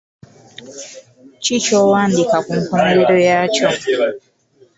Ki 1.43 1.55
ky'owandiika 1.63 2.37
ku 2.45 2.53
nkomerero 2.61 3.15
yakyo? 3.29 3.67